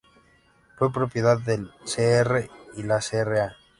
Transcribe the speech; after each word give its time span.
Fue 0.79 0.91
propiedad 0.91 1.37
del 1.37 1.69
Sr. 1.85 2.49
y 2.75 2.81
la 2.81 3.01
Sra. 3.01 3.55